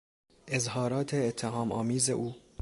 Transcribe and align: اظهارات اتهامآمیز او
اظهارات 0.47 1.13
اتهامآمیز 1.13 2.09
او 2.09 2.35